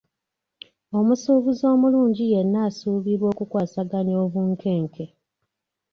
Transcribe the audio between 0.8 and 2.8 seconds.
Omusuubuzi omulungi yenna